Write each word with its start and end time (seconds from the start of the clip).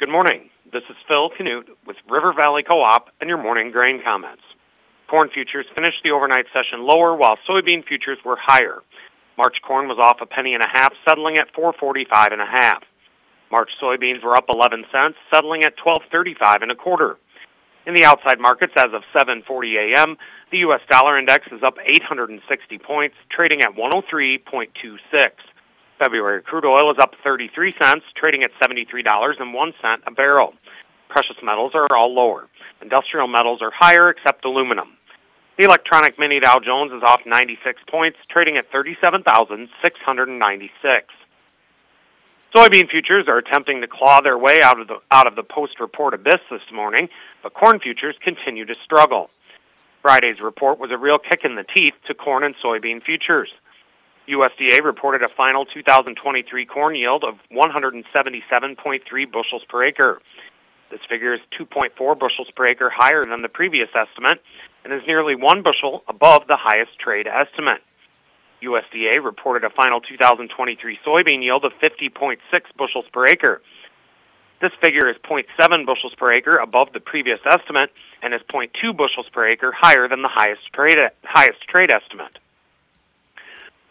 Good 0.00 0.08
morning. 0.08 0.48
This 0.72 0.84
is 0.88 0.96
Phil 1.06 1.28
Canute 1.28 1.76
with 1.86 1.98
River 2.08 2.32
Valley 2.32 2.62
Co-op 2.62 3.10
and 3.20 3.28
your 3.28 3.36
morning 3.36 3.70
grain 3.70 4.02
comments. 4.02 4.40
Corn 5.08 5.28
futures 5.28 5.66
finished 5.74 6.02
the 6.02 6.12
overnight 6.12 6.46
session 6.54 6.86
lower 6.86 7.14
while 7.14 7.36
soybean 7.46 7.84
futures 7.84 8.16
were 8.24 8.38
higher. 8.40 8.82
March 9.36 9.60
corn 9.60 9.88
was 9.88 9.98
off 9.98 10.22
a 10.22 10.24
penny 10.24 10.54
and 10.54 10.62
a 10.62 10.68
half, 10.72 10.94
settling 11.06 11.36
at 11.36 11.52
445 11.54 12.32
and 12.32 12.40
a 12.40 12.46
half. 12.46 12.82
March 13.50 13.72
soybeans 13.78 14.24
were 14.24 14.34
up 14.34 14.46
11 14.48 14.86
cents, 14.90 15.18
settling 15.30 15.64
at 15.64 15.76
1235 15.76 16.62
and 16.62 16.72
a 16.72 16.74
quarter. 16.74 17.18
In 17.84 17.92
the 17.92 18.06
outside 18.06 18.40
markets 18.40 18.72
as 18.78 18.94
of 18.94 19.02
7:40 19.14 19.92
a.m., 19.92 20.16
the 20.48 20.60
US 20.60 20.80
dollar 20.88 21.18
index 21.18 21.46
is 21.52 21.62
up 21.62 21.76
860 21.84 22.78
points, 22.78 23.16
trading 23.28 23.60
at 23.60 23.76
103.26. 23.76 25.32
February 26.00 26.42
crude 26.42 26.64
oil 26.64 26.90
is 26.90 26.98
up 26.98 27.14
33 27.22 27.74
cents, 27.78 28.06
trading 28.14 28.42
at 28.42 28.50
$73.01 28.54 29.98
a 30.06 30.10
barrel. 30.10 30.54
Precious 31.10 31.36
metals 31.42 31.72
are 31.74 31.86
all 31.94 32.14
lower. 32.14 32.48
Industrial 32.80 33.28
metals 33.28 33.60
are 33.60 33.70
higher 33.70 34.08
except 34.08 34.46
aluminum. 34.46 34.96
The 35.58 35.64
electronic 35.64 36.18
mini 36.18 36.40
Dow 36.40 36.58
Jones 36.58 36.92
is 36.92 37.02
off 37.02 37.26
96 37.26 37.82
points, 37.86 38.16
trading 38.28 38.56
at 38.56 38.72
37,696. 38.72 41.14
Soybean 42.54 42.88
futures 42.88 43.28
are 43.28 43.36
attempting 43.36 43.82
to 43.82 43.86
claw 43.86 44.22
their 44.22 44.38
way 44.38 44.62
out 44.62 44.80
of 44.80 44.88
the 44.88 45.00
out 45.10 45.26
of 45.26 45.36
the 45.36 45.42
post-report 45.42 46.14
abyss 46.14 46.40
this 46.50 46.62
morning, 46.72 47.10
but 47.42 47.52
corn 47.52 47.78
futures 47.78 48.16
continue 48.22 48.64
to 48.64 48.74
struggle. 48.82 49.28
Friday's 50.00 50.40
report 50.40 50.78
was 50.78 50.90
a 50.90 50.96
real 50.96 51.18
kick 51.18 51.44
in 51.44 51.56
the 51.56 51.64
teeth 51.64 51.92
to 52.06 52.14
corn 52.14 52.42
and 52.42 52.54
soybean 52.56 53.02
futures. 53.02 53.52
USDA 54.30 54.84
reported 54.84 55.22
a 55.22 55.28
final 55.28 55.64
2023 55.64 56.64
corn 56.66 56.94
yield 56.94 57.24
of 57.24 57.34
177.3 57.50 59.32
bushels 59.32 59.64
per 59.68 59.82
acre. 59.82 60.22
This 60.90 61.00
figure 61.08 61.34
is 61.34 61.40
2.4 61.58 62.18
bushels 62.18 62.48
per 62.54 62.66
acre 62.66 62.90
higher 62.90 63.24
than 63.24 63.42
the 63.42 63.48
previous 63.48 63.88
estimate 63.94 64.40
and 64.84 64.92
is 64.92 65.02
nearly 65.06 65.34
one 65.34 65.62
bushel 65.62 66.04
above 66.08 66.46
the 66.46 66.56
highest 66.56 66.98
trade 66.98 67.26
estimate. 67.26 67.82
USDA 68.62 69.22
reported 69.24 69.64
a 69.64 69.70
final 69.70 70.00
2023 70.00 70.98
soybean 71.04 71.42
yield 71.42 71.64
of 71.64 71.72
50.6 71.82 72.38
bushels 72.76 73.06
per 73.12 73.26
acre. 73.26 73.62
This 74.60 74.72
figure 74.80 75.08
is 75.08 75.16
0.7 75.24 75.86
bushels 75.86 76.14
per 76.14 76.30
acre 76.30 76.58
above 76.58 76.92
the 76.92 77.00
previous 77.00 77.40
estimate 77.46 77.90
and 78.22 78.32
is 78.34 78.42
0.2 78.42 78.96
bushels 78.96 79.28
per 79.30 79.46
acre 79.46 79.72
higher 79.72 80.06
than 80.06 80.22
the 80.22 80.28
highest 80.28 80.72
trade, 80.72 80.98
highest 81.24 81.62
trade 81.62 81.90
estimate. 81.90 82.38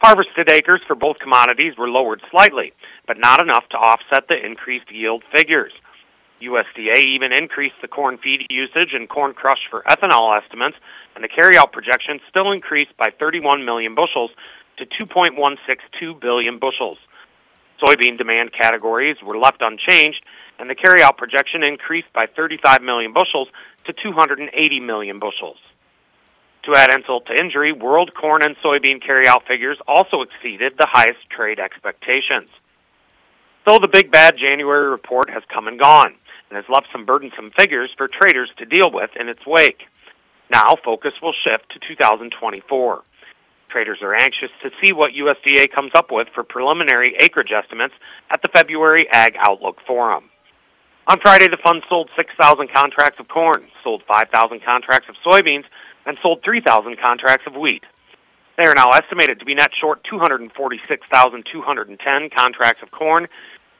Harvested 0.00 0.50
acres 0.50 0.80
for 0.86 0.94
both 0.94 1.18
commodities 1.18 1.76
were 1.76 1.88
lowered 1.88 2.22
slightly, 2.30 2.72
but 3.06 3.18
not 3.18 3.42
enough 3.42 3.68
to 3.68 3.76
offset 3.76 4.28
the 4.28 4.46
increased 4.46 4.90
yield 4.90 5.22
figures. 5.30 5.72
USDA 6.40 6.96
even 7.00 7.32
increased 7.32 7.74
the 7.82 7.88
corn 7.88 8.16
feed 8.16 8.46
usage 8.48 8.94
and 8.94 9.10
corn 9.10 9.34
crush 9.34 9.68
for 9.68 9.82
ethanol 9.82 10.34
estimates, 10.40 10.78
and 11.14 11.22
the 11.22 11.28
carryout 11.28 11.70
projection 11.72 12.18
still 12.30 12.50
increased 12.50 12.96
by 12.96 13.10
31 13.18 13.66
million 13.66 13.94
bushels 13.94 14.30
to 14.78 14.86
2.162 14.86 16.18
billion 16.18 16.58
bushels. 16.58 16.96
Soybean 17.82 18.16
demand 18.16 18.54
categories 18.54 19.16
were 19.22 19.36
left 19.36 19.60
unchanged, 19.60 20.24
and 20.58 20.70
the 20.70 20.74
carryout 20.74 21.18
projection 21.18 21.62
increased 21.62 22.10
by 22.14 22.24
35 22.24 22.80
million 22.80 23.12
bushels 23.12 23.48
to 23.84 23.92
280 23.92 24.80
million 24.80 25.18
bushels. 25.18 25.58
To 26.64 26.74
add 26.74 26.90
insult 26.90 27.26
to 27.26 27.34
injury, 27.34 27.72
world 27.72 28.12
corn 28.14 28.42
and 28.42 28.56
soybean 28.56 29.02
carryout 29.02 29.46
figures 29.46 29.78
also 29.88 30.20
exceeded 30.20 30.74
the 30.76 30.86
highest 30.86 31.30
trade 31.30 31.58
expectations. 31.58 32.50
So 33.66 33.78
the 33.78 33.88
big 33.88 34.10
bad 34.10 34.36
January 34.36 34.88
report 34.88 35.30
has 35.30 35.42
come 35.48 35.68
and 35.68 35.78
gone 35.78 36.14
and 36.50 36.56
has 36.56 36.68
left 36.68 36.88
some 36.92 37.06
burdensome 37.06 37.50
figures 37.50 37.90
for 37.96 38.08
traders 38.08 38.50
to 38.58 38.66
deal 38.66 38.90
with 38.90 39.10
in 39.18 39.28
its 39.28 39.46
wake. 39.46 39.86
Now 40.50 40.76
focus 40.84 41.14
will 41.22 41.32
shift 41.32 41.70
to 41.70 41.78
2024. 41.78 43.02
Traders 43.68 44.02
are 44.02 44.14
anxious 44.14 44.50
to 44.62 44.70
see 44.82 44.92
what 44.92 45.12
USDA 45.12 45.70
comes 45.70 45.92
up 45.94 46.10
with 46.10 46.28
for 46.34 46.42
preliminary 46.42 47.14
acreage 47.20 47.52
estimates 47.52 47.94
at 48.30 48.42
the 48.42 48.48
February 48.48 49.08
Ag 49.10 49.36
Outlook 49.38 49.80
Forum. 49.86 50.28
On 51.06 51.18
Friday, 51.20 51.48
the 51.48 51.56
fund 51.56 51.82
sold 51.88 52.10
6,000 52.16 52.68
contracts 52.72 53.18
of 53.18 53.28
corn, 53.28 53.64
sold 53.82 54.02
5,000 54.06 54.60
contracts 54.62 55.08
of 55.08 55.16
soybeans, 55.24 55.64
and 56.10 56.18
sold 56.20 56.42
3,000 56.42 56.98
contracts 56.98 57.46
of 57.46 57.54
wheat. 57.54 57.84
They 58.56 58.66
are 58.66 58.74
now 58.74 58.90
estimated 58.90 59.38
to 59.38 59.46
be 59.46 59.54
net 59.54 59.72
short 59.72 60.02
246,210 60.04 62.30
contracts 62.30 62.82
of 62.82 62.90
corn, 62.90 63.28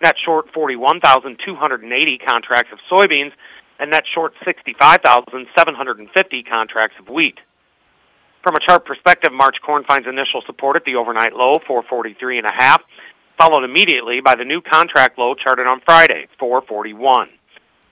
net 0.00 0.16
short 0.16 0.52
41,280 0.52 2.18
contracts 2.18 2.72
of 2.72 2.78
soybeans, 2.88 3.32
and 3.80 3.90
net 3.90 4.06
short 4.06 4.34
65,750 4.44 6.42
contracts 6.44 7.00
of 7.00 7.08
wheat. 7.08 7.40
From 8.42 8.54
a 8.54 8.60
chart 8.60 8.84
perspective, 8.84 9.32
March 9.32 9.60
corn 9.60 9.82
finds 9.82 10.06
initial 10.06 10.42
support 10.42 10.76
at 10.76 10.84
the 10.84 10.94
overnight 10.94 11.34
low, 11.34 11.58
443 11.58 12.38
and 12.38 12.46
followed 13.36 13.64
immediately 13.64 14.20
by 14.20 14.36
the 14.36 14.44
new 14.44 14.60
contract 14.60 15.18
low 15.18 15.34
charted 15.34 15.66
on 15.66 15.80
Friday, 15.80 16.28
441. 16.38 17.28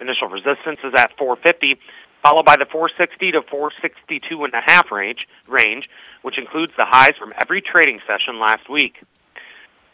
Initial 0.00 0.28
resistance 0.28 0.80
is 0.82 0.94
at 0.94 1.14
450, 1.18 1.78
followed 2.22 2.44
by 2.44 2.56
the 2.56 2.66
460 2.66 3.32
to 3.32 3.42
462 3.42 4.44
and 4.44 4.54
a 4.54 4.60
half 4.60 4.90
range, 4.90 5.28
range, 5.48 5.90
which 6.22 6.38
includes 6.38 6.72
the 6.76 6.84
highs 6.84 7.16
from 7.18 7.32
every 7.40 7.60
trading 7.60 8.00
session 8.06 8.38
last 8.38 8.68
week. 8.68 9.02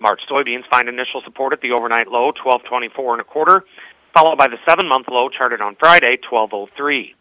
March 0.00 0.21
soybeans 0.31 0.66
find 0.66 0.89
initial 0.89 1.22
support 1.22 1.53
at 1.53 1.61
the 1.61 1.72
overnight 1.72 2.09
low, 2.09 2.27
1224 2.27 3.15
and 3.15 3.21
a 3.21 3.25
quarter, 3.25 3.65
followed 4.15 4.37
by 4.37 4.47
the 4.47 4.59
seven-month 4.66 5.09
low 5.09 5.28
charted 5.28 5.61
on 5.61 5.75
Friday, 5.77 6.19
1203. 6.31 7.15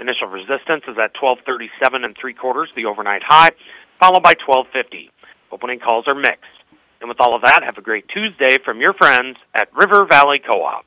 Initial 0.00 0.28
resistance 0.28 0.84
is 0.84 0.98
at 0.98 1.16
1237 1.20 2.04
and 2.04 2.16
three 2.16 2.34
quarters, 2.34 2.70
the 2.76 2.84
overnight 2.84 3.22
high, 3.22 3.50
followed 3.98 4.22
by 4.22 4.34
1250. 4.46 5.10
Opening 5.50 5.80
calls 5.80 6.06
are 6.06 6.14
mixed. 6.14 6.50
And 7.00 7.08
with 7.08 7.20
all 7.20 7.34
of 7.34 7.42
that, 7.42 7.62
have 7.62 7.78
a 7.78 7.82
great 7.82 8.08
Tuesday 8.08 8.58
from 8.58 8.80
your 8.80 8.92
friends 8.92 9.38
at 9.54 9.74
River 9.74 10.04
Valley 10.04 10.38
Co-op. 10.38 10.84